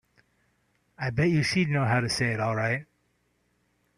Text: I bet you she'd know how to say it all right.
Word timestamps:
I 0.97 1.11
bet 1.11 1.29
you 1.29 1.43
she'd 1.43 1.69
know 1.69 1.85
how 1.85 1.99
to 1.99 2.09
say 2.09 2.33
it 2.33 2.39
all 2.39 2.55
right. 2.55 2.87